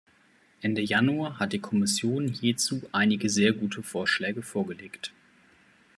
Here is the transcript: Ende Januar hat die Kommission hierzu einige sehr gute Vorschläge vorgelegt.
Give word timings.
Ende 0.61 0.81
Januar 0.81 1.37
hat 1.37 1.53
die 1.53 1.59
Kommission 1.59 2.27
hierzu 2.27 2.81
einige 2.91 3.29
sehr 3.29 3.53
gute 3.53 3.83
Vorschläge 3.83 4.41
vorgelegt. 4.41 5.13